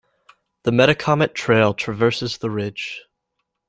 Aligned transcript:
The 0.63 0.71
Metacomet 0.71 1.35
Trail 1.35 1.75
traverses 1.75 2.39
the 2.39 2.49
ridge. 2.49 3.03